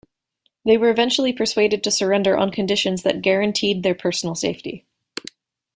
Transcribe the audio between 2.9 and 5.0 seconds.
that guaranteed their personal safety.